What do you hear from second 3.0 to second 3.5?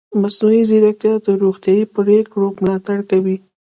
کوي.